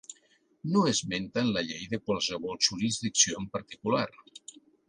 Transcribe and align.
No 0.75 0.81
esmenten 0.91 1.51
la 1.57 1.63
llei 1.69 1.85
de 1.93 2.01
qualsevol 2.07 2.59
jurisdicció 2.69 3.41
en 3.45 3.49
particular. 3.59 4.07